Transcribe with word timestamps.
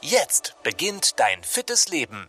Jetzt 0.00 0.56
beginnt 0.62 1.18
dein 1.18 1.42
fittes 1.42 1.88
Leben. 1.88 2.28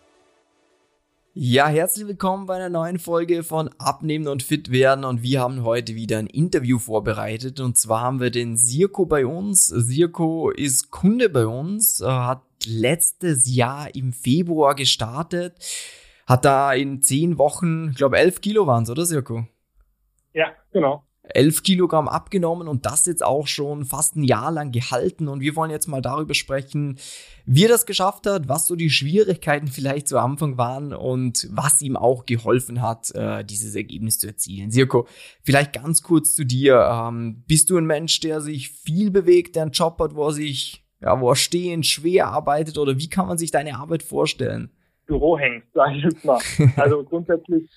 Ja, 1.34 1.68
herzlich 1.68 2.08
willkommen 2.08 2.46
bei 2.46 2.56
einer 2.56 2.70
neuen 2.70 3.00
Folge 3.00 3.44
von 3.44 3.70
Abnehmen 3.78 4.28
und 4.28 4.44
Fit 4.44 4.72
werden 4.72 5.06
und 5.06 5.22
wir 5.24 5.42
haben 5.42 5.64
heute 5.64 5.96
wieder 5.96 6.18
ein 6.18 6.28
Interview 6.28 6.80
vorbereitet 6.80 7.60
und 7.60 7.78
zwar 7.78 8.02
haben 8.02 8.20
wir 8.20 8.32
den 8.32 8.58
Sirko 8.58 9.06
bei 9.06 9.26
uns. 9.26 9.68
Sirko 9.68 10.50
ist 10.50 10.92
Kunde 10.92 11.30
bei 11.30 11.46
uns, 11.46 12.02
hat 12.04 12.44
letztes 12.66 13.54
Jahr 13.54 13.94
im 13.96 14.14
Februar 14.14 14.76
gestartet 14.76 15.56
hat 16.30 16.46
da 16.46 16.74
in 16.74 17.02
zehn 17.02 17.40
Wochen, 17.40 17.90
ich 17.90 17.98
glaube 17.98 18.20
elf 18.20 18.40
Kilo 18.40 18.68
waren 18.68 18.84
es, 18.84 18.90
oder 18.92 19.04
Sirko? 19.04 19.48
Ja, 20.32 20.54
genau. 20.72 21.04
11 21.36 21.64
Kilogramm 21.64 22.08
abgenommen 22.08 22.68
und 22.68 22.86
das 22.86 23.06
jetzt 23.06 23.24
auch 23.24 23.48
schon 23.48 23.86
fast 23.86 24.16
ein 24.16 24.24
Jahr 24.24 24.52
lang 24.52 24.72
gehalten. 24.72 25.28
Und 25.28 25.42
wir 25.42 25.56
wollen 25.56 25.72
jetzt 25.72 25.88
mal 25.88 26.02
darüber 26.02 26.34
sprechen, 26.34 26.98
wie 27.46 27.66
er 27.66 27.70
das 27.70 27.86
geschafft 27.86 28.28
hat, 28.28 28.48
was 28.48 28.68
so 28.68 28.76
die 28.76 28.90
Schwierigkeiten 28.90 29.68
vielleicht 29.68 30.08
zu 30.08 30.18
Anfang 30.20 30.58
waren 30.58 30.94
und 30.94 31.48
was 31.52 31.82
ihm 31.82 31.96
auch 31.98 32.26
geholfen 32.26 32.82
hat, 32.82 33.14
äh, 33.16 33.44
dieses 33.44 33.76
Ergebnis 33.76 34.20
zu 34.20 34.28
erzielen. 34.28 34.72
Sirko, 34.72 35.08
vielleicht 35.44 35.74
ganz 35.74 36.04
kurz 36.04 36.36
zu 36.36 36.46
dir. 36.46 36.90
Ähm, 36.92 37.44
bist 37.48 37.70
du 37.70 37.78
ein 37.78 37.86
Mensch, 37.86 38.20
der 38.20 38.42
sich 38.42 38.70
viel 38.70 39.12
bewegt, 39.12 39.56
der 39.56 39.64
einen 39.64 39.72
Job 39.72 40.00
hat, 40.00 40.16
wo 40.16 40.28
er 40.28 40.34
sich, 40.34 40.84
ja, 41.02 41.20
wo 41.20 41.30
er 41.30 41.36
stehend 41.36 41.86
schwer 41.86 42.28
arbeitet 42.28 42.78
oder 42.78 42.98
wie 42.98 43.10
kann 43.10 43.28
man 43.28 43.38
sich 43.38 43.52
deine 43.52 43.78
Arbeit 43.78 44.04
vorstellen? 44.04 44.72
Büro 45.06 45.38
hängst, 45.38 45.74
sage 45.74 45.98
ich 45.98 46.04
jetzt 46.04 46.24
mal. 46.24 46.40
Also 46.76 47.04
grundsätzlich 47.04 47.68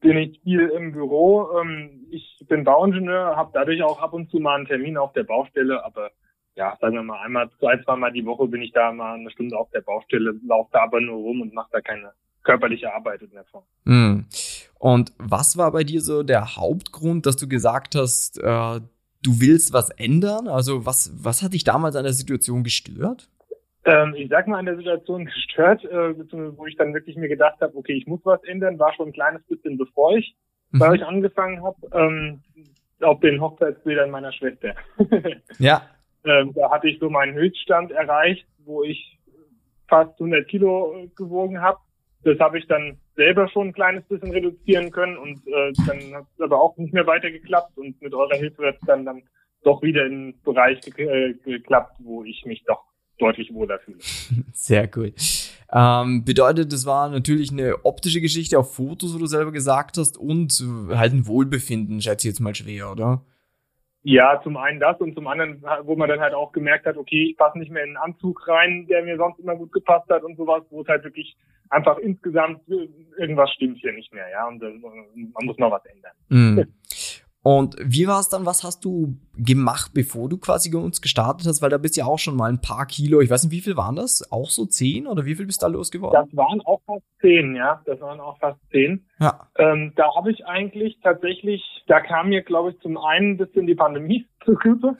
bin 0.00 0.16
ich 0.16 0.40
viel 0.42 0.68
im 0.68 0.92
Büro. 0.92 1.58
Ähm, 1.60 2.06
ich 2.10 2.44
bin 2.48 2.64
Bauingenieur, 2.64 3.36
habe 3.36 3.50
dadurch 3.54 3.82
auch 3.82 4.00
ab 4.00 4.12
und 4.12 4.30
zu 4.30 4.38
mal 4.38 4.56
einen 4.56 4.66
Termin 4.66 4.96
auf 4.96 5.12
der 5.12 5.24
Baustelle, 5.24 5.84
aber 5.84 6.10
ja, 6.56 6.76
sagen 6.80 6.94
wir 6.94 7.02
mal 7.02 7.22
einmal, 7.22 7.48
zwei, 7.58 7.80
zweimal 7.84 8.12
die 8.12 8.24
Woche 8.26 8.46
bin 8.48 8.62
ich 8.62 8.72
da 8.72 8.92
mal 8.92 9.14
eine 9.14 9.30
Stunde 9.30 9.56
auf 9.56 9.70
der 9.70 9.82
Baustelle, 9.82 10.34
laufe 10.46 10.70
da 10.72 10.82
aber 10.82 11.00
nur 11.00 11.16
rum 11.16 11.42
und 11.42 11.54
mache 11.54 11.70
da 11.72 11.80
keine 11.80 12.12
körperliche 12.42 12.92
Arbeit 12.92 13.22
in 13.22 13.30
der 13.30 13.44
Form. 13.44 13.64
Mm. 13.84 14.26
Und 14.78 15.12
was 15.18 15.56
war 15.56 15.70
bei 15.72 15.84
dir 15.84 16.00
so 16.00 16.22
der 16.22 16.56
Hauptgrund, 16.56 17.26
dass 17.26 17.36
du 17.36 17.46
gesagt 17.48 17.94
hast, 17.94 18.38
äh, 18.38 18.80
du 19.22 19.40
willst 19.40 19.72
was 19.72 19.90
ändern? 19.90 20.48
Also 20.48 20.86
was, 20.86 21.12
was 21.22 21.42
hat 21.42 21.52
dich 21.52 21.64
damals 21.64 21.96
an 21.96 22.04
der 22.04 22.14
Situation 22.14 22.64
gestört? 22.64 23.28
Ähm, 23.84 24.14
ich 24.14 24.28
sag 24.28 24.46
mal, 24.46 24.58
an 24.58 24.66
der 24.66 24.76
Situation 24.76 25.24
gestört, 25.24 25.84
äh, 25.84 26.14
wo 26.56 26.66
ich 26.66 26.76
dann 26.76 26.92
wirklich 26.92 27.16
mir 27.16 27.28
gedacht 27.28 27.60
habe, 27.60 27.76
okay, 27.76 27.94
ich 27.94 28.06
muss 28.06 28.20
was 28.24 28.42
ändern, 28.44 28.78
war 28.78 28.92
schon 28.94 29.08
ein 29.08 29.12
kleines 29.12 29.42
bisschen 29.44 29.78
bevor 29.78 30.16
ich 30.16 30.34
mhm. 30.70 30.78
bei 30.78 30.90
euch 30.90 31.04
angefangen 31.04 31.62
habe, 31.62 31.76
ähm, 31.94 32.42
auf 33.00 33.20
den 33.20 33.40
Hochzeitsbildern 33.40 34.10
meiner 34.10 34.32
Schwester. 34.32 34.74
ja. 35.58 35.82
Ähm, 36.24 36.52
da 36.54 36.70
hatte 36.70 36.88
ich 36.88 36.98
so 36.98 37.08
meinen 37.08 37.34
Höchststand 37.34 37.92
erreicht, 37.92 38.46
wo 38.64 38.82
ich 38.82 39.18
fast 39.88 40.12
100 40.20 40.46
Kilo 40.48 41.08
gewogen 41.16 41.62
habe. 41.62 41.78
Das 42.22 42.38
habe 42.38 42.58
ich 42.58 42.66
dann 42.66 42.98
selber 43.16 43.48
schon 43.48 43.68
ein 43.68 43.72
kleines 43.72 44.04
bisschen 44.04 44.30
reduzieren 44.30 44.90
können 44.90 45.16
und 45.16 45.38
äh, 45.46 45.72
dann 45.86 46.14
hat 46.14 46.26
es 46.34 46.40
aber 46.42 46.60
auch 46.60 46.76
nicht 46.76 46.92
mehr 46.92 47.06
weiter 47.06 47.30
geklappt 47.30 47.78
und 47.78 48.00
mit 48.02 48.12
eurer 48.12 48.36
Hilfe 48.36 48.58
wird 48.58 48.76
es 48.76 48.86
dann, 48.86 49.06
dann 49.06 49.22
doch 49.62 49.82
wieder 49.82 50.04
in 50.04 50.32
den 50.32 50.42
Bereich 50.42 50.80
ge 50.82 51.06
äh, 51.06 51.34
geklappt, 51.34 51.96
wo 52.00 52.22
ich 52.24 52.44
mich 52.44 52.62
doch 52.64 52.89
deutlich 53.20 53.52
wohler 53.52 53.78
fühle. 53.78 53.98
Sehr 54.52 54.88
cool. 54.96 55.12
Ähm, 55.72 56.24
bedeutet, 56.24 56.72
das 56.72 56.86
war 56.86 57.08
natürlich 57.08 57.52
eine 57.52 57.84
optische 57.84 58.20
Geschichte 58.20 58.58
auf 58.58 58.74
Fotos, 58.74 59.14
wo 59.14 59.18
du 59.18 59.26
selber 59.26 59.52
gesagt 59.52 59.98
hast, 59.98 60.18
und 60.18 60.64
halt 60.90 61.12
ein 61.12 61.26
Wohlbefinden, 61.26 62.00
schätze 62.00 62.26
ich 62.26 62.32
jetzt 62.32 62.40
mal 62.40 62.54
schwer, 62.54 62.90
oder? 62.90 63.22
Ja, 64.02 64.40
zum 64.42 64.56
einen 64.56 64.80
das 64.80 64.98
und 65.00 65.14
zum 65.14 65.26
anderen, 65.26 65.62
wo 65.82 65.94
man 65.94 66.08
dann 66.08 66.20
halt 66.20 66.32
auch 66.32 66.52
gemerkt 66.52 66.86
hat, 66.86 66.96
okay, 66.96 67.30
ich 67.30 67.36
passe 67.36 67.58
nicht 67.58 67.70
mehr 67.70 67.84
in 67.84 67.96
einen 67.96 68.14
Anzug 68.14 68.48
rein, 68.48 68.86
der 68.88 69.04
mir 69.04 69.18
sonst 69.18 69.38
immer 69.38 69.56
gut 69.56 69.72
gepasst 69.72 70.08
hat 70.08 70.24
und 70.24 70.36
sowas, 70.36 70.62
wo 70.70 70.80
es 70.80 70.88
halt 70.88 71.04
wirklich 71.04 71.36
einfach 71.68 71.98
insgesamt 71.98 72.62
irgendwas 73.18 73.50
stimmt 73.52 73.78
hier 73.78 73.92
nicht 73.92 74.12
mehr, 74.12 74.28
ja, 74.30 74.48
und 74.48 74.60
man 74.62 75.44
muss 75.46 75.58
noch 75.58 75.70
was 75.70 75.84
ändern. 75.84 76.12
Mm. 76.28 76.60
Und 77.42 77.76
wie 77.82 78.06
war 78.06 78.20
es 78.20 78.28
dann, 78.28 78.44
was 78.44 78.64
hast 78.64 78.84
du 78.84 79.16
gemacht, 79.34 79.92
bevor 79.94 80.28
du 80.28 80.36
quasi 80.36 80.70
bei 80.70 80.78
uns 80.78 81.00
gestartet 81.00 81.46
hast? 81.46 81.62
Weil 81.62 81.70
da 81.70 81.78
bist 81.78 81.96
ja 81.96 82.04
auch 82.04 82.18
schon 82.18 82.36
mal 82.36 82.50
ein 82.50 82.60
paar 82.60 82.84
Kilo, 82.84 83.20
ich 83.22 83.30
weiß 83.30 83.44
nicht, 83.44 83.52
wie 83.52 83.62
viel 83.62 83.78
waren 83.78 83.96
das? 83.96 84.30
Auch 84.30 84.50
so 84.50 84.66
zehn 84.66 85.06
oder 85.06 85.24
wie 85.24 85.34
viel 85.34 85.46
bist 85.46 85.62
du 85.62 85.66
da 85.66 85.72
losgeworden? 85.72 86.26
Das 86.26 86.36
waren 86.36 86.60
auch 86.62 86.82
fast 86.84 87.04
zehn, 87.22 87.56
ja, 87.56 87.80
das 87.86 87.98
waren 88.02 88.20
auch 88.20 88.38
fast 88.38 88.60
zehn. 88.70 89.06
Ja. 89.20 89.48
Ähm, 89.56 89.92
da 89.96 90.14
habe 90.14 90.30
ich 90.30 90.44
eigentlich 90.44 90.98
tatsächlich, 91.02 91.62
da 91.86 92.00
kam 92.00 92.28
mir, 92.28 92.42
glaube 92.42 92.72
ich, 92.72 92.80
zum 92.80 92.98
einen 92.98 93.32
ein 93.32 93.36
bisschen 93.38 93.66
die 93.66 93.74
Pandemie 93.74 94.26
zu 94.44 94.60
Hilfe, 94.60 94.96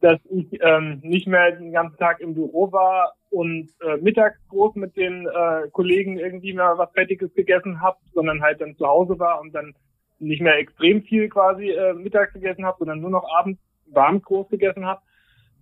dass 0.00 0.18
ich 0.28 0.48
ähm, 0.62 0.98
nicht 1.04 1.28
mehr 1.28 1.52
den 1.52 1.70
ganzen 1.70 1.98
Tag 1.98 2.18
im 2.18 2.34
Büro 2.34 2.72
war 2.72 3.14
und 3.30 3.68
äh, 3.86 3.96
mittags 3.98 4.40
groß 4.48 4.74
mit 4.74 4.96
den 4.96 5.28
äh, 5.28 5.68
Kollegen 5.70 6.18
irgendwie 6.18 6.52
mal 6.52 6.78
was 6.78 6.90
Fettiges 6.94 7.32
gegessen 7.34 7.80
habe, 7.80 7.98
sondern 8.12 8.42
halt 8.42 8.60
dann 8.60 8.74
zu 8.76 8.86
Hause 8.86 9.20
war 9.20 9.40
und 9.40 9.54
dann 9.54 9.72
nicht 10.20 10.42
mehr 10.42 10.58
extrem 10.58 11.02
viel 11.02 11.28
quasi 11.28 11.70
äh, 11.70 11.94
mittags 11.94 12.32
gegessen 12.32 12.64
habe, 12.64 12.78
sondern 12.78 13.00
nur 13.00 13.10
noch 13.10 13.24
abends 13.38 13.60
warm 13.86 14.22
groß 14.22 14.48
gegessen 14.48 14.86
habe. 14.86 15.00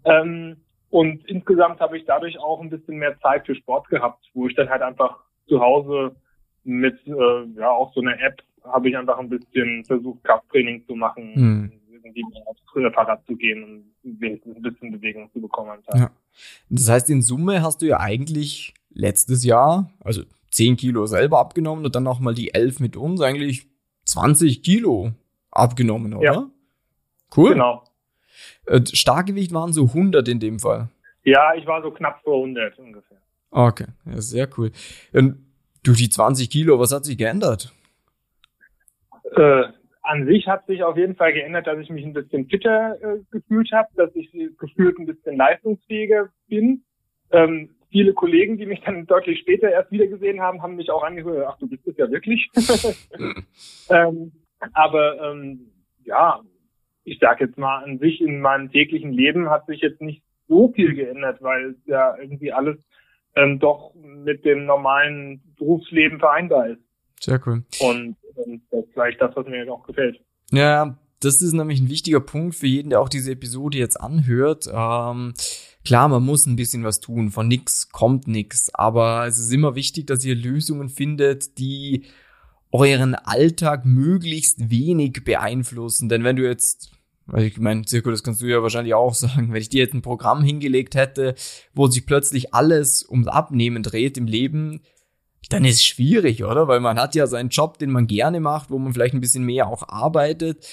Ähm, 0.04 0.56
und 0.90 1.24
insgesamt 1.26 1.80
habe 1.80 1.98
ich 1.98 2.04
dadurch 2.06 2.38
auch 2.38 2.60
ein 2.60 2.70
bisschen 2.70 2.96
mehr 2.96 3.18
Zeit 3.20 3.46
für 3.46 3.54
Sport 3.54 3.88
gehabt, 3.88 4.24
wo 4.34 4.48
ich 4.48 4.54
dann 4.54 4.68
halt 4.68 4.82
einfach 4.82 5.18
zu 5.46 5.60
Hause 5.60 6.16
mit 6.64 6.98
äh, 7.06 7.44
ja 7.56 7.70
auch 7.70 7.92
so 7.94 8.00
einer 8.00 8.20
App 8.20 8.42
habe 8.64 8.88
ich 8.88 8.96
einfach 8.96 9.18
ein 9.18 9.28
bisschen 9.28 9.84
versucht, 9.84 10.22
Krafttraining 10.24 10.84
zu 10.86 10.94
machen, 10.94 11.34
hm. 11.34 11.72
irgendwie 11.90 12.24
aufs 12.46 12.60
Fahrrad 12.94 13.24
zu 13.26 13.36
gehen 13.36 13.64
und 14.04 14.20
wenigstens 14.20 14.56
ein 14.56 14.62
bisschen 14.62 14.92
Bewegung 14.92 15.30
zu 15.32 15.40
bekommen. 15.40 15.78
Ja. 15.94 16.10
Das 16.68 16.88
heißt, 16.88 17.10
in 17.10 17.22
Summe 17.22 17.62
hast 17.62 17.82
du 17.82 17.86
ja 17.86 18.00
eigentlich 18.00 18.74
letztes 18.90 19.44
Jahr, 19.44 19.90
also 20.00 20.22
10 20.50 20.76
Kilo 20.76 21.06
selber 21.06 21.38
abgenommen 21.38 21.84
und 21.84 21.94
dann 21.94 22.02
nochmal 22.02 22.34
die 22.34 22.54
11 22.54 22.80
mit 22.80 22.96
uns, 22.96 23.20
eigentlich 23.20 23.67
20 24.08 24.62
Kilo 24.62 25.12
abgenommen, 25.50 26.14
oder? 26.14 26.32
Ja. 26.32 26.50
Cool. 27.36 27.52
Genau. 27.52 27.84
Äh, 28.66 28.80
Starkgewicht 28.86 29.52
waren 29.52 29.72
so 29.72 29.84
100 29.84 30.26
in 30.28 30.40
dem 30.40 30.58
Fall. 30.58 30.88
Ja, 31.24 31.54
ich 31.54 31.66
war 31.66 31.82
so 31.82 31.90
knapp 31.90 32.22
vor 32.22 32.36
100 32.36 32.78
ungefähr. 32.78 33.18
Okay, 33.50 33.86
ja, 34.06 34.20
sehr 34.20 34.48
cool. 34.56 34.72
Und 35.12 35.44
durch 35.82 35.98
die 35.98 36.08
20 36.08 36.48
Kilo, 36.48 36.78
was 36.78 36.92
hat 36.92 37.04
sich 37.04 37.18
geändert? 37.18 37.72
Äh, 39.36 39.64
an 40.02 40.26
sich 40.26 40.46
hat 40.46 40.66
sich 40.66 40.82
auf 40.82 40.96
jeden 40.96 41.16
Fall 41.16 41.34
geändert, 41.34 41.66
dass 41.66 41.78
ich 41.78 41.90
mich 41.90 42.04
ein 42.04 42.14
bisschen 42.14 42.48
fitter 42.48 42.96
äh, 43.02 43.20
gefühlt 43.30 43.70
habe, 43.72 43.88
dass 43.96 44.14
ich 44.14 44.30
gefühlt 44.58 44.98
ein 44.98 45.06
bisschen 45.06 45.36
leistungsfähiger 45.36 46.30
bin. 46.48 46.82
Ähm, 47.30 47.74
viele 47.90 48.12
Kollegen, 48.12 48.58
die 48.58 48.66
mich 48.66 48.80
dann 48.84 49.06
deutlich 49.06 49.40
später 49.40 49.70
erst 49.70 49.90
wiedergesehen 49.90 50.40
haben, 50.40 50.62
haben 50.62 50.76
mich 50.76 50.90
auch 50.90 51.02
angehört, 51.02 51.46
ach, 51.48 51.58
du 51.58 51.68
bist 51.68 51.86
es 51.86 51.96
ja 51.96 52.10
wirklich. 52.10 52.50
ähm, 53.90 54.32
aber 54.72 55.30
ähm, 55.30 55.70
ja, 56.04 56.40
ich 57.04 57.18
sag 57.20 57.40
jetzt 57.40 57.58
mal, 57.58 57.84
an 57.84 57.98
sich 57.98 58.20
in 58.20 58.40
meinem 58.40 58.70
täglichen 58.70 59.12
Leben 59.12 59.48
hat 59.50 59.66
sich 59.66 59.80
jetzt 59.80 60.00
nicht 60.00 60.22
so 60.46 60.72
viel 60.72 60.94
geändert, 60.94 61.42
weil 61.42 61.76
ja 61.86 62.16
irgendwie 62.18 62.52
alles 62.52 62.76
ähm, 63.34 63.58
doch 63.58 63.94
mit 63.94 64.44
dem 64.44 64.66
normalen 64.66 65.40
Berufsleben 65.56 66.18
vereinbar 66.18 66.68
ist. 66.68 66.80
Sehr 67.20 67.40
cool. 67.46 67.64
Und, 67.80 68.16
und 68.34 68.62
das 68.70 68.84
ist 68.84 68.92
vielleicht 68.92 69.20
das, 69.20 69.34
was 69.36 69.46
mir 69.46 69.70
auch 69.72 69.84
gefällt. 69.84 70.20
Ja, 70.50 70.98
das 71.20 71.42
ist 71.42 71.52
nämlich 71.52 71.80
ein 71.80 71.88
wichtiger 71.88 72.20
Punkt 72.20 72.54
für 72.54 72.66
jeden, 72.66 72.90
der 72.90 73.00
auch 73.00 73.08
diese 73.08 73.32
Episode 73.32 73.78
jetzt 73.78 74.00
anhört. 74.00 74.66
Ähm, 74.72 75.34
Klar, 75.88 76.08
man 76.08 76.22
muss 76.22 76.44
ein 76.44 76.56
bisschen 76.56 76.84
was 76.84 77.00
tun. 77.00 77.30
Von 77.30 77.48
nix 77.48 77.88
kommt 77.88 78.28
nix. 78.28 78.68
Aber 78.74 79.26
es 79.26 79.38
ist 79.38 79.50
immer 79.50 79.74
wichtig, 79.74 80.06
dass 80.06 80.22
ihr 80.22 80.34
Lösungen 80.34 80.90
findet, 80.90 81.56
die 81.56 82.04
euren 82.70 83.14
Alltag 83.14 83.86
möglichst 83.86 84.68
wenig 84.68 85.24
beeinflussen. 85.24 86.10
Denn 86.10 86.24
wenn 86.24 86.36
du 86.36 86.46
jetzt, 86.46 86.90
ich 87.34 87.56
meine, 87.56 87.86
Zirko, 87.86 88.10
das 88.10 88.22
kannst 88.22 88.42
du 88.42 88.46
ja 88.46 88.62
wahrscheinlich 88.62 88.92
auch 88.92 89.14
sagen, 89.14 89.50
wenn 89.50 89.62
ich 89.62 89.70
dir 89.70 89.82
jetzt 89.82 89.94
ein 89.94 90.02
Programm 90.02 90.42
hingelegt 90.42 90.94
hätte, 90.94 91.34
wo 91.72 91.86
sich 91.86 92.04
plötzlich 92.04 92.52
alles 92.52 93.08
ums 93.08 93.28
Abnehmen 93.28 93.82
dreht 93.82 94.18
im 94.18 94.26
Leben, 94.26 94.82
dann 95.48 95.64
ist 95.64 95.76
es 95.76 95.86
schwierig, 95.86 96.44
oder? 96.44 96.68
Weil 96.68 96.80
man 96.80 96.98
hat 96.98 97.14
ja 97.14 97.26
seinen 97.26 97.48
Job, 97.48 97.78
den 97.78 97.92
man 97.92 98.06
gerne 98.06 98.40
macht, 98.40 98.68
wo 98.68 98.78
man 98.78 98.92
vielleicht 98.92 99.14
ein 99.14 99.22
bisschen 99.22 99.44
mehr 99.44 99.68
auch 99.68 99.88
arbeitet. 99.88 100.66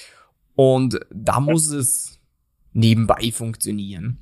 Und 0.56 1.00
da 1.10 1.40
muss 1.40 1.68
es 1.68 2.18
nebenbei 2.74 3.32
funktionieren. 3.32 4.18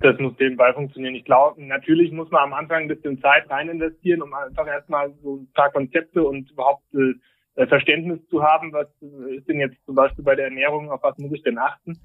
Das 0.00 0.18
muss 0.18 0.34
nebenbei 0.38 0.72
funktionieren. 0.72 1.14
Ich 1.14 1.24
glaube, 1.24 1.62
natürlich 1.64 2.12
muss 2.12 2.30
man 2.30 2.44
am 2.44 2.52
Anfang 2.52 2.82
ein 2.82 2.88
bisschen 2.88 3.20
Zeit 3.20 3.48
rein 3.50 3.68
investieren, 3.68 4.22
um 4.22 4.32
einfach 4.34 4.66
erstmal 4.66 5.12
so 5.22 5.36
ein 5.36 5.48
paar 5.54 5.70
Konzepte 5.70 6.22
und 6.22 6.50
überhaupt 6.50 6.84
äh, 6.94 7.66
Verständnis 7.66 8.20
zu 8.28 8.42
haben, 8.42 8.72
was 8.72 8.88
ist 9.00 9.48
denn 9.48 9.60
jetzt 9.60 9.76
zum 9.86 9.94
Beispiel 9.94 10.24
bei 10.24 10.34
der 10.34 10.46
Ernährung, 10.46 10.90
auf 10.90 11.02
was 11.02 11.16
muss 11.16 11.32
ich 11.32 11.42
denn 11.42 11.58
achten. 11.58 11.98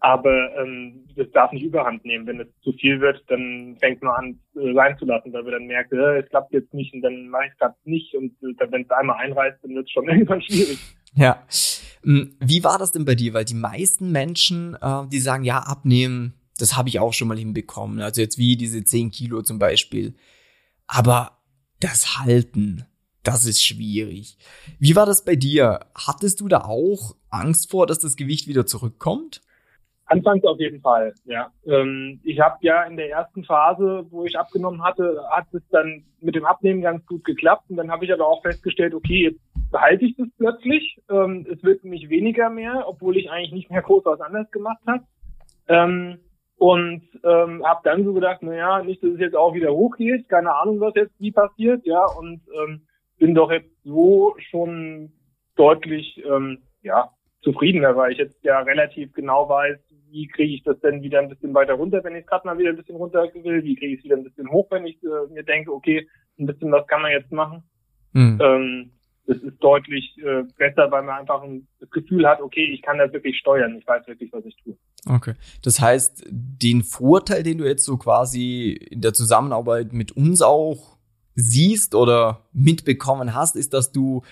Aber 0.00 0.50
ähm, 0.56 1.06
das 1.16 1.30
darf 1.32 1.52
nicht 1.52 1.64
überhand 1.64 2.04
nehmen. 2.04 2.26
Wenn 2.26 2.40
es 2.40 2.48
zu 2.62 2.72
viel 2.72 3.00
wird, 3.00 3.22
dann 3.28 3.76
fängt 3.80 4.02
man 4.02 4.14
an, 4.14 4.40
äh, 4.54 4.74
sein 4.74 4.96
weil 5.00 5.44
wir 5.44 5.52
dann 5.52 5.66
merken, 5.66 5.98
äh, 5.98 6.20
es 6.20 6.28
klappt 6.28 6.52
jetzt 6.52 6.72
nicht 6.72 6.94
und 6.94 7.02
dann 7.02 7.28
mache 7.28 7.46
ich 7.46 7.52
es 7.52 7.58
gerade 7.58 7.76
nicht. 7.84 8.14
Und 8.14 8.32
äh, 8.42 8.70
wenn 8.70 8.82
es 8.82 8.90
einmal 8.90 9.16
einreißt, 9.18 9.62
dann 9.62 9.74
wird 9.74 9.86
es 9.86 9.92
schon 9.92 10.08
irgendwann 10.08 10.42
schwierig. 10.42 10.78
Ja. 11.14 11.42
Hm, 12.02 12.36
wie 12.40 12.62
war 12.62 12.78
das 12.78 12.92
denn 12.92 13.04
bei 13.04 13.14
dir? 13.14 13.34
Weil 13.34 13.44
die 13.44 13.54
meisten 13.54 14.12
Menschen, 14.12 14.76
äh, 14.80 15.08
die 15.10 15.18
sagen, 15.18 15.44
ja, 15.44 15.58
abnehmen, 15.58 16.34
das 16.58 16.76
habe 16.76 16.88
ich 16.88 17.00
auch 17.00 17.12
schon 17.12 17.28
mal 17.28 17.38
hinbekommen. 17.38 18.00
Also 18.00 18.20
jetzt 18.20 18.38
wie 18.38 18.56
diese 18.56 18.84
10 18.84 19.10
Kilo 19.10 19.42
zum 19.42 19.58
Beispiel. 19.58 20.14
Aber 20.86 21.38
das 21.80 22.18
Halten, 22.18 22.86
das 23.22 23.44
ist 23.44 23.64
schwierig. 23.64 24.38
Wie 24.78 24.96
war 24.96 25.06
das 25.06 25.24
bei 25.24 25.36
dir? 25.36 25.80
Hattest 25.94 26.40
du 26.40 26.48
da 26.48 26.62
auch 26.62 27.16
Angst 27.30 27.70
vor, 27.70 27.86
dass 27.86 27.98
das 27.98 28.16
Gewicht 28.16 28.46
wieder 28.46 28.66
zurückkommt? 28.66 29.42
Anfangs 30.08 30.44
auf 30.44 30.60
jeden 30.60 30.80
Fall, 30.80 31.14
ja. 31.24 31.50
Ähm, 31.66 32.20
ich 32.22 32.38
habe 32.38 32.58
ja 32.60 32.84
in 32.84 32.96
der 32.96 33.10
ersten 33.10 33.42
Phase, 33.44 34.06
wo 34.10 34.24
ich 34.24 34.38
abgenommen 34.38 34.84
hatte, 34.84 35.20
hat 35.30 35.52
es 35.52 35.62
dann 35.70 36.04
mit 36.20 36.36
dem 36.36 36.44
Abnehmen 36.44 36.80
ganz 36.80 37.04
gut 37.06 37.24
geklappt. 37.24 37.68
Und 37.68 37.76
dann 37.76 37.90
habe 37.90 38.04
ich 38.04 38.12
aber 38.12 38.28
auch 38.28 38.40
festgestellt, 38.42 38.94
okay, 38.94 39.24
jetzt 39.24 39.40
behalte 39.72 40.04
ich 40.04 40.16
das 40.16 40.28
plötzlich. 40.38 41.00
Ähm, 41.10 41.44
es 41.52 41.60
wird 41.64 41.82
nicht 41.82 42.08
weniger 42.08 42.50
mehr, 42.50 42.84
obwohl 42.86 43.16
ich 43.16 43.28
eigentlich 43.30 43.50
nicht 43.50 43.70
mehr 43.70 43.82
groß 43.82 44.04
was 44.04 44.20
anderes 44.20 44.48
gemacht 44.52 44.80
habe. 44.86 45.02
Ähm, 45.66 46.18
und 46.58 47.02
ähm, 47.22 47.64
habe 47.64 47.80
dann 47.84 48.04
so 48.04 48.14
gedacht, 48.14 48.38
na 48.40 48.54
ja, 48.54 48.82
nicht, 48.82 49.02
dass 49.02 49.10
es 49.10 49.20
jetzt 49.20 49.36
auch 49.36 49.54
wieder 49.54 49.72
hochgeht, 49.72 50.28
keine 50.28 50.54
Ahnung, 50.54 50.80
was 50.80 50.94
jetzt 50.94 51.14
wie 51.18 51.32
passiert, 51.32 51.84
ja. 51.84 52.04
Und 52.18 52.40
ähm, 52.58 52.86
bin 53.18 53.34
doch 53.34 53.50
jetzt 53.50 53.70
so 53.84 54.34
schon 54.50 55.12
deutlich, 55.56 56.22
ähm, 56.24 56.58
ja, 56.82 57.10
zufriedener, 57.42 57.96
weil 57.96 58.12
ich 58.12 58.18
jetzt 58.18 58.42
ja 58.42 58.60
relativ 58.60 59.12
genau 59.12 59.48
weiß, 59.48 59.78
wie 60.10 60.28
kriege 60.28 60.54
ich 60.54 60.62
das 60.62 60.78
denn 60.80 61.02
wieder 61.02 61.18
ein 61.18 61.28
bisschen 61.28 61.52
weiter 61.52 61.74
runter, 61.74 62.02
wenn 62.02 62.16
ich 62.16 62.26
gerade 62.26 62.46
mal 62.46 62.58
wieder 62.58 62.70
ein 62.70 62.76
bisschen 62.76 62.96
runter 62.96 63.28
will, 63.34 63.62
wie 63.62 63.76
kriege 63.76 63.94
ich 63.94 63.98
es 63.98 64.04
wieder 64.04 64.16
ein 64.16 64.24
bisschen 64.24 64.50
hoch, 64.50 64.66
wenn 64.70 64.86
ich 64.86 65.02
äh, 65.02 65.32
mir 65.32 65.42
denke, 65.42 65.72
okay, 65.72 66.08
ein 66.38 66.46
bisschen 66.46 66.72
was 66.72 66.86
kann 66.86 67.02
man 67.02 67.12
jetzt 67.12 67.32
machen. 67.32 67.62
Mhm. 68.12 68.38
Ähm, 68.40 68.90
das 69.26 69.38
ist 69.38 69.58
deutlich 69.60 70.16
äh, 70.18 70.44
besser, 70.56 70.90
weil 70.90 71.02
man 71.02 71.18
einfach 71.20 71.42
ein, 71.42 71.66
das 71.80 71.90
Gefühl 71.90 72.26
hat, 72.26 72.40
okay, 72.40 72.64
ich 72.72 72.82
kann 72.82 72.98
das 72.98 73.12
wirklich 73.12 73.38
steuern, 73.38 73.76
ich 73.76 73.86
weiß 73.86 74.06
wirklich, 74.06 74.32
was 74.32 74.44
ich 74.44 74.56
tue. 74.62 74.76
Okay. 75.08 75.34
Das 75.62 75.80
heißt, 75.80 76.24
den 76.28 76.82
Vorteil, 76.82 77.42
den 77.42 77.58
du 77.58 77.64
jetzt 77.64 77.84
so 77.84 77.96
quasi 77.96 78.72
in 78.72 79.00
der 79.00 79.12
Zusammenarbeit 79.12 79.92
mit 79.92 80.12
uns 80.12 80.42
auch 80.42 80.96
siehst 81.34 81.94
oder 81.94 82.46
mitbekommen 82.52 83.34
hast, 83.34 83.56
ist, 83.56 83.74
dass 83.74 83.92
du 83.92 84.22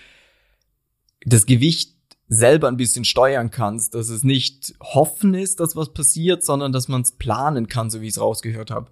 das 1.25 1.46
Gewicht 1.46 1.94
selber 2.29 2.69
ein 2.69 2.76
bisschen 2.76 3.05
steuern 3.05 3.50
kannst, 3.50 3.94
dass 3.94 4.08
es 4.08 4.25
nicht 4.25 4.75
hoffen 4.81 5.35
ist, 5.35 5.61
dass 5.61 5.76
was 5.76 5.93
passiert, 5.93 6.43
sondern 6.43 6.73
dass 6.73 6.88
man 6.88 7.02
es 7.02 7.17
planen 7.17 7.69
kann, 7.69 7.91
so 7.91 8.00
wie 8.00 8.06
ich 8.06 8.12
es 8.12 8.20
rausgehört 8.20 8.70
habe. 8.70 8.91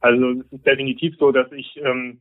Also 0.00 0.30
es 0.30 0.52
ist 0.52 0.66
definitiv 0.66 1.14
so, 1.18 1.30
dass 1.30 1.50
ich 1.52 1.76
ähm, 1.76 2.20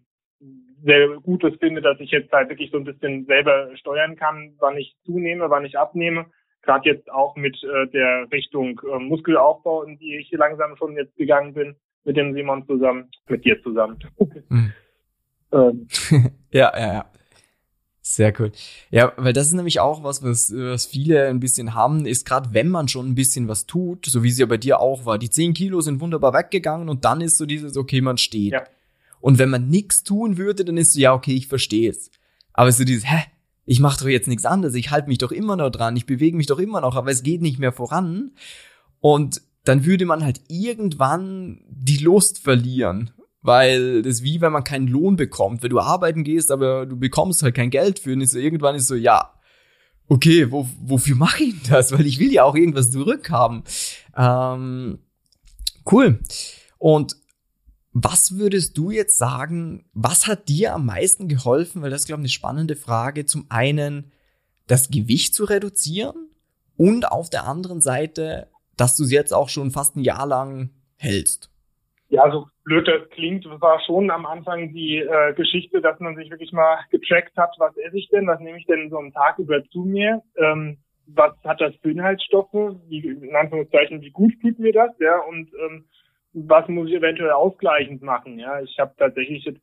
sehr 0.84 1.08
Gutes 1.22 1.54
finde, 1.60 1.82
dass 1.82 2.00
ich 2.00 2.12
jetzt 2.12 2.32
halt 2.32 2.50
wirklich 2.50 2.72
so 2.72 2.78
ein 2.78 2.84
bisschen 2.84 3.26
selber 3.26 3.76
steuern 3.78 4.16
kann, 4.16 4.54
wann 4.60 4.78
ich 4.78 4.96
zunehme, 5.06 5.50
wann 5.50 5.66
ich 5.66 5.78
abnehme. 5.78 6.26
Gerade 6.62 6.90
jetzt 6.90 7.10
auch 7.12 7.36
mit 7.36 7.58
äh, 7.64 7.88
der 7.88 8.28
Richtung 8.32 8.80
äh, 8.92 9.00
Muskelaufbau, 9.00 9.84
in 9.84 9.98
die 9.98 10.18
ich 10.18 10.30
hier 10.30 10.40
langsam 10.40 10.76
schon 10.78 10.96
jetzt 10.96 11.16
gegangen 11.16 11.54
bin, 11.54 11.76
mit 12.04 12.18
dem 12.18 12.34
Simon 12.34 12.66
zusammen, 12.66 13.10
mit 13.28 13.46
dir 13.46 13.62
zusammen. 13.64 14.00
Mhm. 14.50 14.74
ähm. 15.54 15.88
ja, 16.52 16.72
ja, 16.78 16.94
ja. 16.94 17.06
Sehr 18.02 18.34
cool. 18.40 18.52
Ja, 18.90 19.14
weil 19.18 19.34
das 19.34 19.48
ist 19.48 19.54
nämlich 19.54 19.80
auch 19.80 20.04
was, 20.04 20.24
was, 20.24 20.52
was 20.52 20.88
viele 20.88 21.28
ein 21.28 21.40
bisschen 21.40 21.76
haben, 21.76 22.08
ist 22.08 22.26
gerade, 22.26 22.54
wenn 22.54 22.68
man 22.68 22.88
schon 22.88 23.08
ein 23.08 23.16
bisschen 23.16 23.48
was 23.48 23.68
tut, 23.68 24.08
so 24.08 24.24
wie 24.24 24.30
es 24.30 24.40
ja 24.40 24.48
bei 24.48 24.58
dir 24.58 24.80
auch 24.80 25.06
war. 25.06 25.20
Die 25.20 25.30
10 25.30 25.54
Kilo 25.54 25.80
sind 25.82 26.02
wunderbar 26.02 26.34
weggegangen 26.34 26.90
und 26.90 27.06
dann 27.06 27.22
ist 27.22 27.38
so 27.38 27.46
dieses, 27.46 27.78
okay, 27.78 28.02
man 28.02 28.18
steht. 28.18 28.54
Ja. 28.54 28.64
Und 29.20 29.38
wenn 29.38 29.50
man 29.50 29.70
nichts 29.70 30.04
tun 30.04 30.38
würde, 30.38 30.66
dann 30.66 30.78
ist 30.78 30.94
so, 30.94 31.00
ja, 31.00 31.14
okay, 31.14 31.34
ich 31.36 31.48
verstehe 31.48 31.90
es. 31.90 32.12
Aber 32.54 32.72
so 32.72 32.84
dieses, 32.84 33.06
hä, 33.06 33.24
ich 33.66 33.80
mache 33.80 34.00
doch 34.00 34.08
jetzt 34.08 34.28
nichts 34.28 34.46
anderes, 34.46 34.76
ich 34.76 34.92
halte 34.92 35.10
mich 35.10 35.20
doch 35.20 35.32
immer 35.32 35.56
noch 35.56 35.70
dran, 35.70 35.96
ich 35.96 36.06
bewege 36.06 36.36
mich 36.36 36.48
doch 36.48 36.60
immer 36.60 36.82
noch, 36.82 36.96
aber 36.96 37.12
es 37.12 37.24
geht 37.24 37.42
nicht 37.42 37.60
mehr 37.60 37.72
voran. 37.72 38.32
Und 39.00 39.42
dann 39.64 39.86
würde 39.86 40.06
man 40.06 40.24
halt 40.24 40.42
irgendwann 40.48 41.62
die 41.70 41.98
Lust 41.98 42.40
verlieren. 42.40 43.12
Weil 43.42 44.02
das 44.02 44.16
ist 44.16 44.24
wie 44.24 44.42
wenn 44.42 44.52
man 44.52 44.64
keinen 44.64 44.88
Lohn 44.88 45.16
bekommt. 45.16 45.64
Wenn 45.64 45.70
du 45.70 45.80
arbeiten 45.80 46.24
gehst, 46.24 46.52
aber 46.52 46.86
du 46.86 46.98
bekommst 46.98 47.42
halt 47.42 47.56
kein 47.56 47.70
Geld 47.70 48.00
für. 48.00 48.14
Und 48.14 48.22
ist 48.22 48.32
so, 48.32 48.40
irgendwann 48.40 48.76
ist 48.76 48.88
so, 48.88 48.96
ja, 48.96 49.34
okay, 50.08 50.52
wo, 50.52 50.68
wofür 50.82 51.16
mache 51.16 51.44
ich 51.44 51.62
das? 51.70 51.92
Weil 51.92 52.06
ich 52.06 52.20
will 52.20 52.34
ja 52.34 52.44
auch 52.44 52.56
irgendwas 52.56 52.92
zurückhaben. 52.92 53.64
Ähm, 54.18 55.00
cool. 55.90 56.20
Und 56.78 57.16
was 58.04 58.38
würdest 58.38 58.78
du 58.78 58.92
jetzt 58.92 59.18
sagen, 59.18 59.86
was 59.94 60.28
hat 60.28 60.48
dir 60.48 60.74
am 60.74 60.86
meisten 60.86 61.28
geholfen? 61.28 61.82
Weil 61.82 61.90
das 61.90 62.02
ist, 62.02 62.08
glaube 62.08 62.22
ich, 62.22 62.26
eine 62.26 62.30
spannende 62.30 62.76
Frage. 62.76 63.26
Zum 63.26 63.46
einen, 63.50 64.12
das 64.68 64.90
Gewicht 64.90 65.34
zu 65.34 65.46
reduzieren 65.46 66.30
und 66.78 67.12
auf 67.12 67.30
der 67.30 67.48
anderen 67.48 67.82
Seite, 67.82 68.48
dass 68.78 68.96
du 68.96 69.04
es 69.04 69.12
jetzt 69.12 69.34
auch 69.34 69.50
schon 69.50 69.72
fast 69.72 69.96
ein 69.96 70.04
Jahr 70.04 70.26
lang 70.26 70.70
hältst. 70.98 71.52
Ja, 72.10 72.30
so 72.32 72.48
blöd 72.64 72.88
das 72.88 73.08
klingt, 73.12 73.46
war 73.46 73.80
schon 73.86 74.10
am 74.10 74.26
Anfang 74.26 74.74
die 74.74 74.98
äh, 74.98 75.34
Geschichte, 75.34 75.82
dass 75.82 76.00
man 76.00 76.16
sich 76.16 76.30
wirklich 76.32 76.52
mal 76.52 76.80
getrackt 76.90 77.36
hat, 77.38 77.52
was 77.60 77.76
esse 77.78 77.98
ich 77.98 78.10
denn, 78.10 78.26
was 78.26 78.40
nehme 78.40 78.58
ich 78.58 78.66
denn 78.66 78.90
so 78.90 78.98
einen 78.98 79.14
Tag 79.14 79.38
über 79.38 79.64
zu 79.70 79.82
mir, 79.82 80.22
ähm, 80.38 80.78
was 81.06 81.34
hat 81.44 81.62
das 81.62 81.76
für 81.82 81.92
Inhaltsstoffe, 81.92 82.78
wie, 82.88 83.00
in 83.00 83.36
Anführungszeichen, 83.36 84.02
wie 84.02 84.12
gut 84.12 84.34
tut 84.42 84.58
mir 84.58 84.74
das, 84.74 84.92
ja, 85.00 85.20
und 85.20 85.52
ähm, 85.54 85.86
was 86.34 86.68
muss 86.68 86.90
ich 86.90 86.96
eventuell 86.96 87.32
ausgleichend 87.32 88.02
machen, 88.02 88.40
ja. 88.40 88.62
Ich 88.62 88.78
habe 88.80 88.94
tatsächlich 88.98 89.44
jetzt 89.46 89.62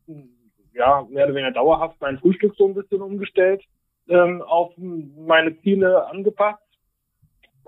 ja 0.73 1.07
mehr 1.11 1.25
oder 1.25 1.35
weniger 1.35 1.53
dauerhaft 1.53 2.01
mein 2.01 2.19
Frühstück 2.19 2.55
so 2.57 2.67
ein 2.67 2.75
bisschen 2.75 3.01
umgestellt, 3.01 3.63
ähm, 4.09 4.43
auf 4.43 4.73
meine 4.77 5.59
Ziele 5.63 6.07
angepasst, 6.09 6.63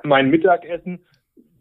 mein 0.03 0.31
Mittagessen 0.31 1.05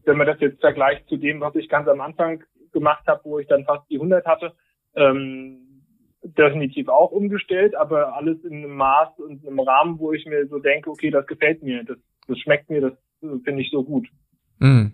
wenn 0.07 0.17
man 0.17 0.25
das 0.25 0.39
jetzt 0.39 0.61
vergleicht 0.61 1.07
zu 1.07 1.17
dem, 1.17 1.41
was 1.41 1.53
ich 1.55 1.69
ganz 1.69 1.87
am 1.87 2.01
Anfang 2.01 2.43
gemacht 2.71 3.05
habe, 3.07 3.21
wo 3.25 3.39
ich 3.39 3.47
dann 3.47 3.65
fast 3.65 3.87
die 3.89 3.97
100 3.97 4.25
hatte, 4.25 4.53
ähm, 4.95 5.83
definitiv 6.23 6.87
auch 6.87 7.11
umgestellt, 7.11 7.75
aber 7.75 8.15
alles 8.15 8.43
in 8.43 8.55
einem 8.55 8.75
Maß 8.75 9.19
und 9.19 9.45
einem 9.45 9.59
Rahmen, 9.59 9.99
wo 9.99 10.13
ich 10.13 10.25
mir 10.25 10.47
so 10.47 10.59
denke, 10.59 10.89
okay, 10.89 11.11
das 11.11 11.27
gefällt 11.27 11.61
mir, 11.61 11.83
das, 11.83 11.97
das 12.27 12.39
schmeckt 12.39 12.69
mir, 12.69 12.81
das 12.81 12.93
finde 13.43 13.61
ich 13.61 13.69
so 13.69 13.83
gut. 13.83 14.07
Mm. 14.59 14.87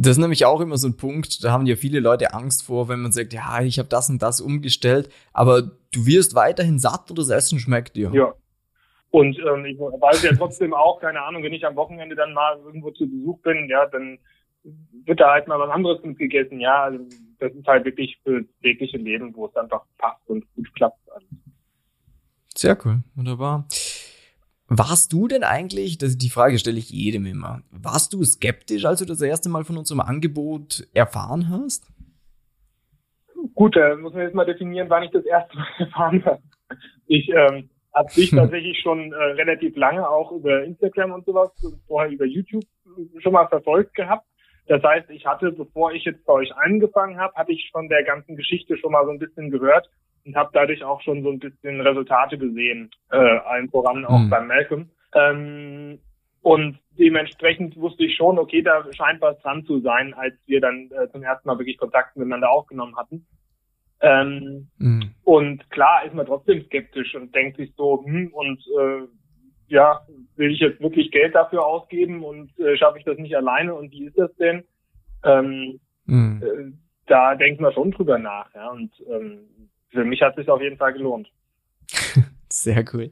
Das 0.00 0.12
ist 0.12 0.18
nämlich 0.18 0.44
auch 0.44 0.60
immer 0.60 0.76
so 0.76 0.86
ein 0.86 0.96
Punkt, 0.96 1.42
da 1.42 1.50
haben 1.50 1.66
ja 1.66 1.74
viele 1.74 1.98
Leute 1.98 2.32
Angst 2.32 2.64
vor, 2.64 2.88
wenn 2.88 3.00
man 3.00 3.10
sagt, 3.10 3.32
ja, 3.32 3.60
ich 3.62 3.80
habe 3.80 3.88
das 3.88 4.08
und 4.08 4.22
das 4.22 4.40
umgestellt, 4.40 5.10
aber 5.32 5.62
du 5.62 6.06
wirst 6.06 6.36
weiterhin 6.36 6.78
satt 6.78 7.10
und 7.10 7.18
das 7.18 7.30
Essen 7.30 7.58
schmeckt 7.58 7.96
dir. 7.96 8.12
Ja. 8.14 8.32
Und 9.10 9.36
ähm, 9.38 9.64
ich 9.64 9.76
weiß 9.76 10.22
ja 10.22 10.30
trotzdem 10.36 10.72
auch, 10.72 11.00
keine 11.00 11.22
Ahnung, 11.22 11.42
wenn 11.42 11.52
ich 11.52 11.66
am 11.66 11.74
Wochenende 11.74 12.14
dann 12.14 12.32
mal 12.32 12.58
irgendwo 12.58 12.92
zu 12.92 13.10
Besuch 13.10 13.40
bin, 13.40 13.68
ja, 13.68 13.86
dann 13.86 14.18
wird 15.04 15.18
da 15.18 15.32
halt 15.32 15.48
mal 15.48 15.58
was 15.58 15.70
anderes 15.70 16.00
mitgegessen. 16.04 16.60
Ja, 16.60 16.84
also 16.84 17.04
das 17.40 17.52
ist 17.52 17.66
halt 17.66 17.84
wirklich 17.84 18.20
für 18.22 18.42
das 18.42 18.50
tägliche 18.62 18.98
Leben, 18.98 19.34
wo 19.34 19.46
es 19.46 19.56
einfach 19.56 19.84
passt 19.96 20.28
und 20.28 20.44
gut 20.54 20.72
klappt. 20.76 21.00
Sehr 22.54 22.78
cool, 22.84 23.02
wunderbar. 23.16 23.66
Warst 24.68 25.14
du 25.14 25.28
denn 25.28 25.44
eigentlich, 25.44 25.96
das, 25.96 26.18
die 26.18 26.28
Frage 26.28 26.58
stelle 26.58 26.76
ich 26.78 26.90
jedem 26.90 27.24
immer, 27.24 27.62
warst 27.70 28.12
du 28.12 28.22
skeptisch, 28.22 28.84
als 28.84 28.98
du 28.98 29.06
das 29.06 29.22
erste 29.22 29.48
Mal 29.48 29.64
von 29.64 29.78
unserem 29.78 30.00
Angebot 30.00 30.86
erfahren 30.92 31.48
hast? 31.48 31.90
Gut, 33.54 33.76
da 33.76 33.96
muss 33.96 34.12
man 34.12 34.22
jetzt 34.22 34.34
mal 34.34 34.44
definieren, 34.44 34.90
wann 34.90 35.04
ich 35.04 35.10
das 35.10 35.24
erste 35.24 35.56
Mal 35.56 35.66
erfahren 35.78 36.24
habe. 36.26 36.42
Ich 37.06 37.30
ähm, 37.30 37.70
habe 37.94 38.12
dich 38.14 38.30
tatsächlich 38.30 38.78
schon 38.82 39.10
äh, 39.12 39.16
relativ 39.16 39.74
lange 39.74 40.06
auch 40.06 40.32
über 40.32 40.62
Instagram 40.62 41.12
und 41.12 41.24
sowas, 41.24 41.50
vorher 41.86 42.12
über 42.12 42.26
YouTube 42.26 42.64
schon 43.20 43.32
mal 43.32 43.48
verfolgt 43.48 43.94
gehabt. 43.94 44.26
Das 44.66 44.82
heißt, 44.82 45.08
ich 45.08 45.24
hatte, 45.24 45.50
bevor 45.50 45.92
ich 45.92 46.04
jetzt 46.04 46.26
bei 46.26 46.34
euch 46.34 46.54
angefangen 46.54 47.18
habe, 47.18 47.34
hatte 47.36 47.52
ich 47.52 47.70
von 47.72 47.88
der 47.88 48.04
ganzen 48.04 48.36
Geschichte 48.36 48.76
schon 48.76 48.92
mal 48.92 49.06
so 49.06 49.12
ein 49.12 49.18
bisschen 49.18 49.50
gehört 49.50 49.88
und 50.28 50.36
habe 50.36 50.50
dadurch 50.52 50.84
auch 50.84 51.00
schon 51.00 51.22
so 51.22 51.30
ein 51.30 51.38
bisschen 51.38 51.80
Resultate 51.80 52.36
gesehen, 52.36 52.90
äh, 53.10 53.16
allen 53.16 53.70
voran 53.70 54.04
auch 54.04 54.18
mhm. 54.18 54.30
beim 54.30 54.46
Malcolm. 54.46 54.90
Ähm, 55.14 55.98
und 56.42 56.78
dementsprechend 56.98 57.76
wusste 57.76 58.04
ich 58.04 58.14
schon, 58.14 58.38
okay, 58.38 58.62
da 58.62 58.84
scheint 58.92 59.22
was 59.22 59.40
dran 59.40 59.64
zu 59.64 59.80
sein, 59.80 60.12
als 60.14 60.34
wir 60.46 60.60
dann 60.60 60.90
äh, 60.90 61.10
zum 61.10 61.22
ersten 61.22 61.48
Mal 61.48 61.58
wirklich 61.58 61.78
Kontakt 61.78 62.16
miteinander 62.16 62.50
aufgenommen 62.50 62.96
hatten. 62.96 63.26
Ähm, 64.00 64.68
mhm. 64.76 65.14
Und 65.24 65.68
klar 65.70 66.04
ist 66.04 66.14
man 66.14 66.26
trotzdem 66.26 66.62
skeptisch 66.66 67.14
und 67.14 67.34
denkt 67.34 67.56
sich 67.56 67.72
so, 67.74 68.04
hm, 68.04 68.28
und 68.32 68.62
äh, 68.78 69.08
ja, 69.68 70.00
will 70.36 70.52
ich 70.52 70.60
jetzt 70.60 70.80
wirklich 70.80 71.10
Geld 71.10 71.34
dafür 71.34 71.64
ausgeben 71.64 72.22
und 72.22 72.56
äh, 72.58 72.76
schaffe 72.76 72.98
ich 72.98 73.04
das 73.04 73.18
nicht 73.18 73.34
alleine 73.34 73.74
und 73.74 73.90
wie 73.92 74.04
ist 74.04 74.18
das 74.18 74.34
denn? 74.36 74.62
Ähm, 75.24 75.80
mhm. 76.04 76.42
äh, 76.42 76.72
da 77.06 77.34
denkt 77.34 77.60
man 77.60 77.72
schon 77.72 77.90
drüber 77.90 78.18
nach. 78.18 78.54
Ja? 78.54 78.70
Und 78.70 78.92
ähm, 79.10 79.70
für 79.90 80.04
mich 80.04 80.22
hat 80.22 80.36
es 80.36 80.42
sich 80.42 80.48
auf 80.48 80.60
jeden 80.60 80.76
Fall 80.76 80.92
gelohnt. 80.92 81.28
Sehr 82.48 82.84
cool. 82.92 83.10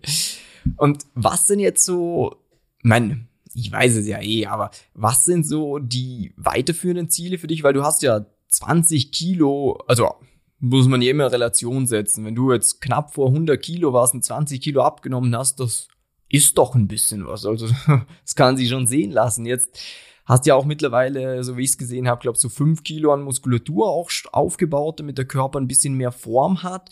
Und 0.76 1.04
was 1.14 1.46
sind 1.46 1.60
jetzt 1.60 1.84
so, 1.84 2.36
mein, 2.82 3.28
ich 3.54 3.70
weiß 3.70 3.96
es 3.96 4.06
ja 4.06 4.20
eh, 4.20 4.46
aber 4.46 4.70
was 4.94 5.24
sind 5.24 5.46
so 5.46 5.78
die 5.78 6.32
weiterführenden 6.36 7.10
Ziele 7.10 7.38
für 7.38 7.46
dich? 7.46 7.62
Weil 7.62 7.72
du 7.72 7.82
hast 7.82 8.02
ja 8.02 8.26
20 8.48 9.12
Kilo, 9.12 9.78
also 9.86 10.14
muss 10.58 10.88
man 10.88 11.02
ja 11.02 11.10
immer 11.10 11.30
Relation 11.30 11.86
setzen. 11.86 12.24
Wenn 12.24 12.34
du 12.34 12.52
jetzt 12.52 12.80
knapp 12.80 13.14
vor 13.14 13.28
100 13.28 13.60
Kilo 13.60 13.92
warst 13.92 14.14
und 14.14 14.24
20 14.24 14.60
Kilo 14.60 14.82
abgenommen 14.82 15.36
hast, 15.36 15.60
das 15.60 15.88
ist 16.28 16.58
doch 16.58 16.74
ein 16.74 16.88
bisschen 16.88 17.26
was. 17.26 17.46
Also 17.46 17.68
das 18.22 18.34
kann 18.34 18.56
sich 18.56 18.68
schon 18.68 18.86
sehen 18.86 19.12
lassen. 19.12 19.46
Jetzt 19.46 19.78
hast 20.26 20.44
du 20.44 20.50
ja 20.50 20.54
auch 20.54 20.64
mittlerweile, 20.64 21.42
so 21.44 21.56
wie 21.56 21.62
ich 21.62 21.70
es 21.70 21.78
gesehen 21.78 22.08
habe, 22.08 22.20
glaube 22.20 22.38
so 22.38 22.48
5 22.48 22.82
Kilo 22.82 23.12
an 23.12 23.22
Muskulatur 23.22 23.88
auch 23.88 24.10
aufgebaut, 24.32 25.00
damit 25.00 25.18
der 25.18 25.24
Körper 25.24 25.58
ein 25.60 25.68
bisschen 25.68 25.94
mehr 25.94 26.12
Form 26.12 26.62
hat. 26.62 26.90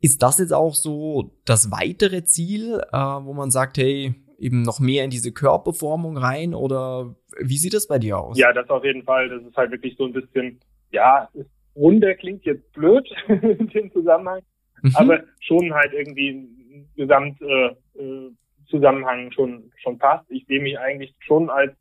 Ist 0.00 0.22
das 0.22 0.38
jetzt 0.38 0.52
auch 0.52 0.74
so 0.74 1.32
das 1.44 1.70
weitere 1.70 2.24
Ziel, 2.24 2.80
äh, 2.92 2.96
wo 2.96 3.32
man 3.32 3.50
sagt, 3.50 3.78
hey, 3.78 4.14
eben 4.38 4.62
noch 4.62 4.80
mehr 4.80 5.04
in 5.04 5.10
diese 5.10 5.32
Körperformung 5.32 6.16
rein 6.16 6.54
oder 6.54 7.14
wie 7.40 7.56
sieht 7.56 7.74
das 7.74 7.86
bei 7.86 7.98
dir 7.98 8.18
aus? 8.18 8.36
Ja, 8.36 8.52
das 8.52 8.68
auf 8.68 8.84
jeden 8.84 9.04
Fall. 9.04 9.28
Das 9.28 9.42
ist 9.42 9.56
halt 9.56 9.70
wirklich 9.70 9.96
so 9.96 10.04
ein 10.04 10.12
bisschen, 10.12 10.58
ja, 10.90 11.28
runter 11.76 12.14
klingt 12.14 12.44
jetzt 12.44 12.70
blöd 12.72 13.08
in 13.28 13.68
dem 13.68 13.92
Zusammenhang, 13.92 14.42
mhm. 14.82 14.96
aber 14.96 15.20
schon 15.40 15.72
halt 15.72 15.92
irgendwie 15.92 16.48
Gesamt 16.96 17.40
äh, 17.40 17.66
äh, 17.98 18.32
Zusammenhang 18.68 19.30
schon 19.32 19.70
schon 19.76 19.98
passt. 19.98 20.28
Ich 20.30 20.46
sehe 20.46 20.60
mich 20.60 20.78
eigentlich 20.78 21.14
schon 21.20 21.48
als 21.50 21.72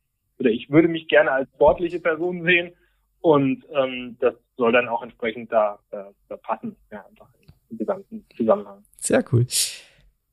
oder 0.41 0.49
ich 0.49 0.69
würde 0.69 0.87
mich 0.87 1.07
gerne 1.07 1.31
als 1.31 1.49
sportliche 1.53 1.99
Person 1.99 2.43
sehen 2.43 2.73
und 3.21 3.63
ähm, 3.73 4.17
das 4.19 4.33
soll 4.57 4.71
dann 4.71 4.87
auch 4.87 5.03
entsprechend 5.03 5.51
da, 5.51 5.79
da, 5.91 6.11
da 6.27 6.37
passen, 6.37 6.75
ja, 6.91 7.05
einfach 7.07 7.29
im 7.69 7.77
gesamten 7.77 8.25
Zusammenhang. 8.35 8.83
Sehr 8.97 9.23
cool. 9.31 9.45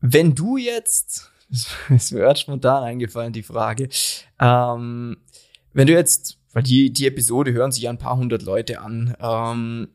Wenn 0.00 0.34
du 0.34 0.56
jetzt, 0.56 1.30
es 1.90 2.10
mir 2.10 2.20
erst 2.20 2.42
spontan 2.42 2.82
eingefallen, 2.84 3.34
die 3.34 3.42
Frage, 3.42 3.90
ähm, 4.40 5.18
wenn 5.74 5.86
du 5.86 5.92
jetzt, 5.92 6.40
weil 6.54 6.62
die, 6.62 6.90
die 6.90 7.06
Episode 7.06 7.52
hören 7.52 7.70
sich 7.70 7.86
ein 7.86 7.98
paar 7.98 8.16
hundert 8.16 8.42
Leute 8.42 8.80
an, 8.80 9.14
ähm, 9.20 9.88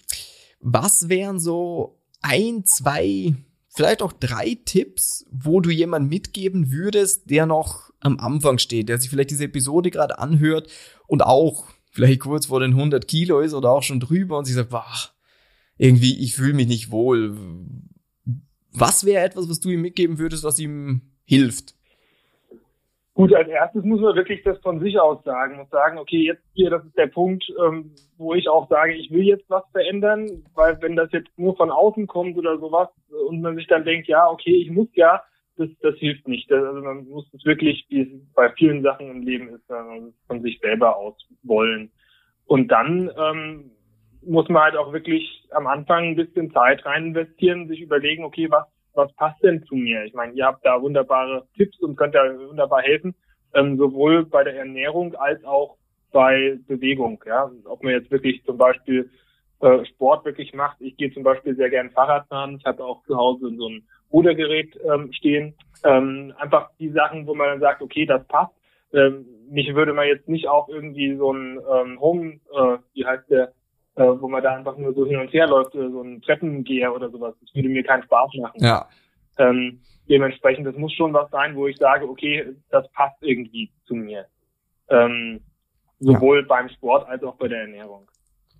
was 0.59 1.09
wären 1.09 1.39
so 1.39 1.99
ein, 2.21 2.65
zwei, 2.65 3.33
vielleicht 3.67 4.03
auch 4.03 4.13
drei 4.13 4.59
Tipps, 4.63 5.25
wo 5.31 5.59
du 5.59 5.71
jemand 5.71 6.07
mitgeben 6.07 6.71
würdest, 6.71 7.31
der 7.31 7.47
noch 7.47 7.89
am 8.03 8.19
Anfang 8.19 8.57
steht, 8.57 8.89
der 8.89 8.97
sich 8.99 9.09
vielleicht 9.09 9.31
diese 9.31 9.45
Episode 9.45 9.91
gerade 9.91 10.19
anhört 10.19 10.69
und 11.07 11.23
auch 11.23 11.67
vielleicht 11.91 12.21
kurz 12.21 12.47
vor 12.47 12.59
den 12.59 12.71
100 12.71 13.07
Kilo 13.07 13.39
ist 13.39 13.53
oder 13.53 13.71
auch 13.71 13.83
schon 13.83 13.99
drüber 13.99 14.37
und 14.37 14.45
sich 14.45 14.55
sagt, 14.55 14.71
wow, 14.71 15.13
irgendwie, 15.77 16.21
ich 16.23 16.35
fühle 16.35 16.53
mich 16.53 16.67
nicht 16.67 16.91
wohl. 16.91 17.35
Was 18.71 19.05
wäre 19.05 19.23
etwas, 19.23 19.49
was 19.49 19.59
du 19.59 19.69
ihm 19.69 19.81
mitgeben 19.81 20.17
würdest, 20.17 20.43
was 20.43 20.59
ihm 20.59 21.01
hilft? 21.25 21.75
Gut, 23.15 23.31
als 23.35 23.47
erstes 23.47 23.83
muss 23.83 24.01
man 24.01 24.15
wirklich 24.15 24.41
das 24.43 24.57
von 24.61 24.79
sich 24.79 24.99
aus 24.99 25.23
sagen 25.23 25.59
und 25.59 25.69
sagen, 25.69 25.99
okay, 25.99 26.25
jetzt 26.25 26.41
hier, 26.53 26.71
das 26.71 26.83
ist 26.83 26.97
der 26.97 27.07
Punkt, 27.07 27.45
ähm, 27.63 27.91
wo 28.17 28.33
ich 28.33 28.49
auch 28.49 28.67
sage, 28.69 28.93
ich 28.93 29.11
will 29.11 29.21
jetzt 29.21 29.47
was 29.49 29.63
verändern, 29.71 30.43
weil 30.55 30.81
wenn 30.81 30.95
das 30.95 31.11
jetzt 31.11 31.29
nur 31.37 31.55
von 31.55 31.69
außen 31.69 32.07
kommt 32.07 32.37
oder 32.37 32.57
sowas 32.57 32.89
und 33.29 33.41
man 33.41 33.55
sich 33.55 33.67
dann 33.67 33.85
denkt, 33.85 34.07
ja, 34.07 34.27
okay, 34.27 34.55
ich 34.55 34.71
muss 34.71 34.87
ja, 34.93 35.21
das, 35.57 35.69
das 35.81 35.95
hilft 35.97 36.27
nicht. 36.27 36.51
Also 36.51 36.81
man 36.81 37.07
muss 37.07 37.31
es 37.33 37.45
wirklich, 37.45 37.85
wie 37.89 38.01
es 38.01 38.33
bei 38.33 38.49
vielen 38.53 38.81
Sachen 38.81 39.09
im 39.09 39.21
Leben 39.21 39.49
ist, 39.49 39.65
von 40.27 40.41
sich 40.41 40.59
selber 40.59 40.95
aus 40.95 41.15
wollen. 41.43 41.91
Und 42.45 42.69
dann 42.69 43.11
ähm, 43.17 43.71
muss 44.21 44.49
man 44.49 44.63
halt 44.63 44.75
auch 44.75 44.93
wirklich 44.93 45.47
am 45.51 45.67
Anfang 45.67 46.09
ein 46.09 46.15
bisschen 46.15 46.51
Zeit 46.51 46.85
rein 46.85 47.07
investieren, 47.07 47.67
sich 47.67 47.81
überlegen, 47.81 48.23
okay, 48.23 48.49
was 48.49 48.67
was 48.93 49.11
passt 49.13 49.43
denn 49.43 49.63
zu 49.63 49.75
mir? 49.75 50.03
Ich 50.05 50.13
meine, 50.13 50.33
ihr 50.33 50.45
habt 50.45 50.65
da 50.65 50.81
wunderbare 50.81 51.47
Tipps 51.55 51.79
und 51.79 51.95
könnt 51.95 52.15
da 52.15 52.21
wunderbar 52.47 52.81
helfen, 52.81 53.15
ähm, 53.53 53.77
sowohl 53.77 54.25
bei 54.25 54.43
der 54.43 54.55
Ernährung 54.55 55.15
als 55.15 55.43
auch 55.43 55.77
bei 56.11 56.59
Bewegung. 56.67 57.23
Ja, 57.25 57.51
ob 57.65 57.83
man 57.83 57.93
jetzt 57.93 58.11
wirklich 58.11 58.43
zum 58.45 58.57
Beispiel 58.57 59.09
äh, 59.61 59.85
Sport 59.85 60.25
wirklich 60.25 60.53
macht. 60.53 60.79
Ich 60.79 60.95
gehe 60.97 61.11
zum 61.13 61.23
Beispiel 61.23 61.55
sehr 61.55 61.69
gern 61.69 61.91
Fahrrad 61.91 62.27
fahren. 62.27 62.57
Ich 62.59 62.65
habe 62.65 62.83
auch 62.83 63.03
zu 63.05 63.15
Hause 63.15 63.51
so 63.55 63.67
ein 63.69 63.87
Rudergerät 64.13 64.79
ähm, 64.85 65.11
stehen. 65.11 65.55
Ähm, 65.83 66.33
einfach 66.37 66.69
die 66.79 66.91
Sachen, 66.91 67.27
wo 67.27 67.35
man 67.35 67.47
dann 67.47 67.59
sagt, 67.59 67.81
okay, 67.81 68.05
das 68.05 68.25
passt. 68.27 68.53
Ähm, 68.93 69.25
mich 69.49 69.73
würde 69.73 69.93
man 69.93 70.07
jetzt 70.07 70.29
nicht 70.29 70.47
auch 70.47 70.69
irgendwie 70.69 71.17
so 71.17 71.33
ein 71.33 71.59
ähm, 71.69 71.99
Home, 71.99 72.39
äh, 72.53 72.77
wie 72.93 73.05
heißt 73.05 73.29
der, 73.29 73.53
äh, 73.95 74.03
wo 74.03 74.27
man 74.27 74.43
da 74.43 74.55
einfach 74.55 74.77
nur 74.77 74.93
so 74.93 75.05
hin 75.05 75.19
und 75.19 75.33
her 75.33 75.47
läuft, 75.47 75.73
so 75.73 76.01
ein 76.01 76.21
Treppengeher 76.21 76.95
oder 76.95 77.09
sowas. 77.09 77.35
Das 77.41 77.53
würde 77.53 77.69
mir 77.69 77.83
keinen 77.83 78.03
Spaß 78.03 78.31
machen. 78.39 78.63
Ja. 78.63 78.87
Ähm, 79.37 79.81
dementsprechend, 80.07 80.67
das 80.67 80.75
muss 80.75 80.93
schon 80.93 81.13
was 81.13 81.29
sein, 81.31 81.55
wo 81.55 81.67
ich 81.67 81.77
sage, 81.77 82.07
okay, 82.07 82.55
das 82.69 82.89
passt 82.91 83.17
irgendwie 83.21 83.71
zu 83.85 83.95
mir. 83.95 84.27
Ähm, 84.89 85.41
sowohl 85.99 86.41
ja. 86.41 86.45
beim 86.47 86.69
Sport 86.69 87.07
als 87.07 87.23
auch 87.23 87.35
bei 87.35 87.47
der 87.47 87.61
Ernährung. 87.61 88.09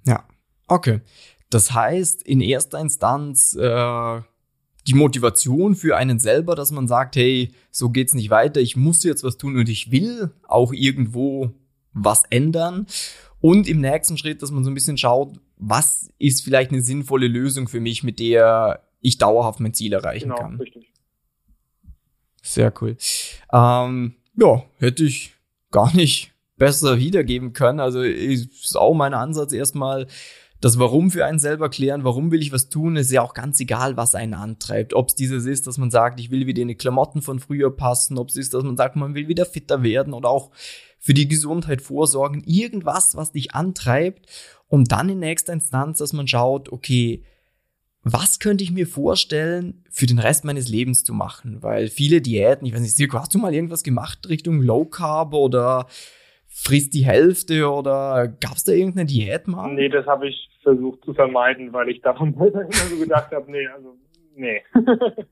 Ja, 0.05 0.23
okay. 0.67 1.01
Das 1.49 1.73
heißt, 1.73 2.27
in 2.27 2.41
erster 2.41 2.79
Instanz 2.79 3.55
äh, 3.55 4.21
die 4.87 4.93
Motivation 4.93 5.75
für 5.75 5.95
einen 5.95 6.19
selber, 6.19 6.55
dass 6.55 6.71
man 6.71 6.87
sagt, 6.87 7.15
hey, 7.15 7.53
so 7.71 7.89
geht's 7.89 8.13
nicht 8.13 8.29
weiter, 8.29 8.59
ich 8.59 8.75
muss 8.75 9.03
jetzt 9.03 9.23
was 9.23 9.37
tun 9.37 9.57
und 9.57 9.69
ich 9.69 9.91
will 9.91 10.31
auch 10.47 10.73
irgendwo 10.73 11.51
was 11.93 12.23
ändern. 12.29 12.87
Und 13.39 13.67
im 13.67 13.81
nächsten 13.81 14.17
Schritt, 14.17 14.41
dass 14.41 14.51
man 14.51 14.63
so 14.63 14.71
ein 14.71 14.73
bisschen 14.73 14.97
schaut, 14.97 15.33
was 15.57 16.09
ist 16.17 16.43
vielleicht 16.43 16.71
eine 16.71 16.81
sinnvolle 16.81 17.27
Lösung 17.27 17.67
für 17.67 17.79
mich, 17.79 18.03
mit 18.03 18.19
der 18.19 18.83
ich 19.01 19.17
dauerhaft 19.17 19.59
mein 19.59 19.73
Ziel 19.73 19.93
erreichen 19.93 20.29
genau, 20.29 20.37
kann. 20.37 20.55
Richtig. 20.55 20.91
Sehr 22.41 22.73
cool. 22.81 22.97
Ähm, 23.51 24.15
ja, 24.35 24.63
hätte 24.77 25.03
ich 25.03 25.33
gar 25.71 25.93
nicht 25.95 26.31
besser 26.57 26.97
wiedergeben 26.97 27.53
können. 27.53 27.79
Also 27.79 28.01
ist 28.01 28.77
auch 28.77 28.93
mein 28.93 29.13
Ansatz 29.13 29.53
erstmal, 29.53 30.07
das 30.63 30.79
Warum 30.79 31.11
für 31.11 31.25
einen 31.25 31.39
selber 31.39 31.67
klären, 31.67 32.05
warum 32.05 32.31
will 32.31 32.41
ich 32.41 32.53
was 32.53 32.69
tun, 32.69 32.95
ist 32.95 33.11
ja 33.11 33.21
auch 33.21 33.33
ganz 33.33 33.59
egal, 33.59 33.97
was 33.97 34.15
einen 34.15 34.33
antreibt. 34.33 34.93
Ob 34.93 35.09
es 35.09 35.15
dieses 35.15 35.45
ist, 35.45 35.67
dass 35.67 35.77
man 35.77 35.91
sagt, 35.91 36.21
ich 36.21 36.31
will 36.31 36.47
wieder 36.47 36.61
in 36.61 36.69
die 36.69 36.75
Klamotten 36.75 37.21
von 37.21 37.39
früher 37.39 37.69
passen, 37.69 38.17
ob 38.17 38.29
es 38.29 38.37
ist, 38.37 38.53
dass 38.53 38.63
man 38.63 38.77
sagt, 38.77 38.95
man 38.95 39.13
will 39.13 39.27
wieder 39.27 39.45
fitter 39.45 39.83
werden 39.83 40.13
oder 40.13 40.29
auch 40.29 40.51
für 40.99 41.13
die 41.13 41.27
Gesundheit 41.27 41.81
vorsorgen, 41.81 42.43
irgendwas, 42.45 43.17
was 43.17 43.33
dich 43.33 43.53
antreibt 43.53 44.25
und 44.69 44.93
dann 44.93 45.09
in 45.09 45.19
nächster 45.19 45.51
Instanz, 45.51 45.97
dass 45.97 46.13
man 46.13 46.29
schaut, 46.29 46.71
okay, 46.71 47.25
was 48.03 48.39
könnte 48.39 48.63
ich 48.63 48.71
mir 48.71 48.87
vorstellen, 48.87 49.83
für 49.91 50.05
den 50.05 50.19
Rest 50.19 50.45
meines 50.45 50.69
Lebens 50.69 51.03
zu 51.03 51.13
machen? 51.13 51.61
Weil 51.61 51.89
viele 51.89 52.21
Diäten, 52.21 52.65
ich 52.65 52.73
weiß 52.73 52.79
nicht, 52.79 52.95
Sirko, 52.95 53.19
hast 53.19 53.35
du 53.35 53.37
mal 53.37 53.53
irgendwas 53.53 53.83
gemacht 53.83 54.29
Richtung 54.29 54.61
Low 54.61 54.85
Carb 54.85 55.33
oder 55.33 55.87
frisst 56.47 56.93
die 56.93 57.05
Hälfte 57.05 57.69
oder 57.69 58.29
gab 58.29 58.55
es 58.55 58.63
da 58.63 58.71
irgendeine 58.71 59.07
Diät 59.07 59.49
mal? 59.49 59.73
Nee, 59.73 59.89
das 59.89 60.05
habe 60.05 60.29
ich 60.29 60.52
versucht 60.63 61.03
zu 61.05 61.13
vermeiden, 61.13 61.71
weil 61.73 61.89
ich 61.89 62.01
davon 62.01 62.33
immer 62.33 62.71
so 62.71 62.97
gedacht 62.97 63.31
habe, 63.31 63.51
nee, 63.51 63.67
also 63.67 63.95
nee. 64.35 64.61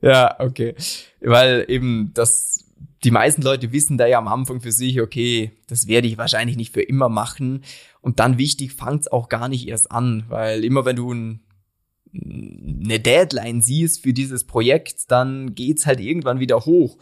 ja, 0.00 0.36
okay. 0.38 0.74
Weil 1.20 1.64
eben 1.68 2.12
das 2.14 2.70
die 3.04 3.10
meisten 3.10 3.42
Leute 3.42 3.72
wissen 3.72 3.96
da 3.96 4.06
ja 4.06 4.18
am 4.18 4.28
Anfang 4.28 4.60
für 4.60 4.72
sich, 4.72 5.00
okay, 5.00 5.52
das 5.68 5.86
werde 5.86 6.06
ich 6.06 6.18
wahrscheinlich 6.18 6.56
nicht 6.56 6.72
für 6.72 6.82
immer 6.82 7.08
machen. 7.08 7.62
Und 8.02 8.20
dann 8.20 8.38
wichtig, 8.38 8.72
fangt's 8.72 9.08
auch 9.08 9.28
gar 9.28 9.48
nicht 9.48 9.68
erst 9.68 9.90
an, 9.90 10.24
weil 10.28 10.64
immer 10.64 10.84
wenn 10.84 10.96
du 10.96 11.12
ein, 11.12 11.40
eine 12.12 13.00
Deadline 13.00 13.62
siehst 13.62 14.02
für 14.02 14.12
dieses 14.12 14.44
Projekt, 14.44 15.10
dann 15.10 15.54
geht's 15.54 15.86
halt 15.86 16.00
irgendwann 16.00 16.40
wieder 16.40 16.64
hoch. 16.66 16.98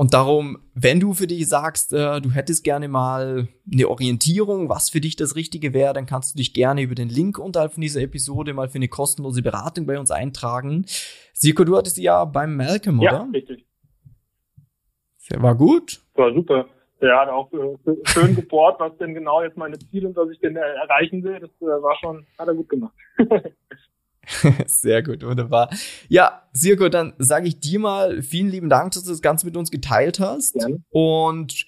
Und 0.00 0.14
darum, 0.14 0.56
wenn 0.72 0.98
du 0.98 1.12
für 1.12 1.26
dich 1.26 1.46
sagst, 1.46 1.92
äh, 1.92 2.22
du 2.22 2.30
hättest 2.30 2.64
gerne 2.64 2.88
mal 2.88 3.48
eine 3.70 3.86
Orientierung, 3.86 4.70
was 4.70 4.88
für 4.88 5.02
dich 5.02 5.14
das 5.14 5.36
Richtige 5.36 5.74
wäre, 5.74 5.92
dann 5.92 6.06
kannst 6.06 6.32
du 6.32 6.38
dich 6.38 6.54
gerne 6.54 6.80
über 6.80 6.94
den 6.94 7.10
Link 7.10 7.38
unterhalb 7.38 7.74
von 7.74 7.82
dieser 7.82 8.00
Episode 8.00 8.54
mal 8.54 8.70
für 8.70 8.76
eine 8.76 8.88
kostenlose 8.88 9.42
Beratung 9.42 9.84
bei 9.84 10.00
uns 10.00 10.10
eintragen. 10.10 10.86
Siko, 11.34 11.64
du 11.64 11.76
hattest 11.76 11.98
ja 11.98 12.24
beim 12.24 12.56
Malcolm, 12.56 12.98
oder? 12.98 13.12
Ja, 13.12 13.28
richtig. 13.30 13.66
Der 15.30 15.42
war 15.42 15.54
gut. 15.54 16.00
War 16.14 16.32
super. 16.32 16.64
Der 17.02 17.20
hat 17.20 17.28
auch 17.28 17.52
äh, 17.52 17.76
schön 18.04 18.34
gebohrt, 18.34 18.80
was 18.80 18.96
denn 18.96 19.12
genau 19.12 19.42
jetzt 19.42 19.58
meine 19.58 19.78
Ziele 19.78 20.08
und 20.08 20.16
was 20.16 20.30
ich 20.30 20.40
denn 20.40 20.56
erreichen 20.56 21.22
will. 21.22 21.40
Das 21.40 21.50
äh, 21.60 21.82
war 21.82 21.96
schon, 22.00 22.24
hat 22.38 22.48
er 22.48 22.54
gut 22.54 22.70
gemacht. 22.70 22.94
Sehr 24.66 25.02
gut, 25.02 25.24
wunderbar. 25.24 25.70
Ja, 26.08 26.42
Sirko, 26.52 26.88
dann 26.88 27.14
sage 27.18 27.48
ich 27.48 27.60
dir 27.60 27.78
mal 27.78 28.22
vielen 28.22 28.48
lieben 28.48 28.68
Dank, 28.68 28.92
dass 28.92 29.04
du 29.04 29.10
das 29.10 29.22
Ganze 29.22 29.46
mit 29.46 29.56
uns 29.56 29.70
geteilt 29.70 30.20
hast. 30.20 30.54
Gerne. 30.54 30.82
Und 30.90 31.66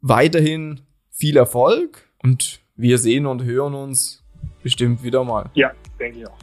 weiterhin 0.00 0.80
viel 1.10 1.36
Erfolg. 1.36 2.08
Und 2.22 2.60
wir 2.76 2.98
sehen 2.98 3.26
und 3.26 3.44
hören 3.44 3.74
uns 3.74 4.22
bestimmt 4.62 5.02
wieder 5.02 5.24
mal. 5.24 5.50
Ja, 5.54 5.72
denke 5.98 6.20
ich 6.20 6.26
auch. 6.26 6.38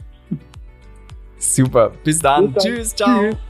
Super. 1.38 1.90
Bis 2.04 2.18
dann. 2.18 2.52
Bis 2.52 2.62
dann. 2.62 2.74
Tschüss. 2.74 2.94
Ciao. 2.94 3.20
Tschüss. 3.30 3.49